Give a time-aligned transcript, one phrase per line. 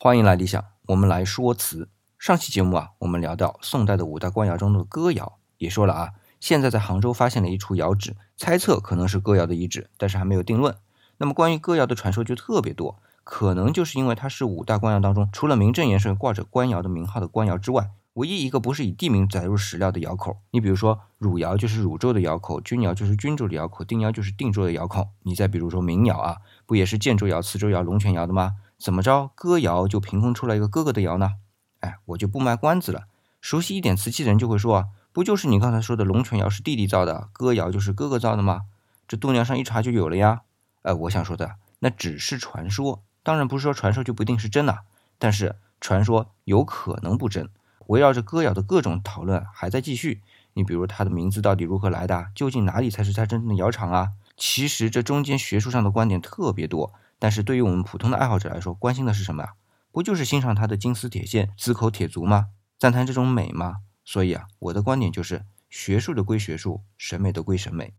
[0.00, 1.88] 欢迎来理想，我们来说词。
[2.20, 10.76] 上期节目啊，我们聊到宋代的五大官窑中的哥窑，也说了啊，现在在杭州发现了一处窑址，猜测可能是哥窑的遗址，但是还没有定论。
[11.16, 20.36] 那么关于哥窑的传说就特别多，可能就是因为它是五大官窑当中除了名正言顺挂着官窑的名号的官窑之外，唯一一个不是以地名载入史料的窑口。
[20.52, 25.08] 你比如说汝窑就是汝州的窑口，钧窑就是钧州的窑口，定窑就是定州的窑口。
[25.24, 26.36] 你再比如说明窑啊，
[26.66, 28.54] 不也是建州窑、磁州窑、龙泉窑的吗？
[28.78, 31.34] 怎么着，歌窑就凭空出来一个哥哥的窑呢？
[31.80, 33.06] 哎，我就不卖关子了。
[33.40, 38.62] 熟悉一点瓷器的人就会说啊，不就是你刚才说的龙泉窑是弟弟造的，歌窑就是哥哥造的吗？
[39.08, 40.42] 这度娘上一查就有了呀。
[40.82, 44.80] 呃，我想说的那只是传说，当然不是说传说就不一定是真的，
[45.18, 47.50] 但是传说有可能不真。
[47.88, 50.22] 围绕着歌窑的各种讨论还在继续。
[50.54, 52.28] 你比如它的名字到底如何来的？
[52.34, 54.10] 究竟哪里才是它真正的窑厂啊？
[54.36, 56.92] 其实这中间学术上的观点特别多。
[57.18, 59.52] 但是对于我们普通的爱好者来说，关心的是什么啊？
[59.90, 62.48] 不就是欣赏它的金丝铁线、紫口铁足吗？
[62.78, 63.78] 赞叹这种美吗？
[64.04, 67.94] 所以啊，我的观点就是，学术的归学术，审美的归审美。